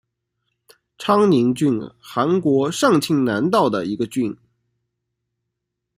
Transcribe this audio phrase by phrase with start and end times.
[0.97, 4.35] 昌宁郡韩国庆尚南道的一个郡。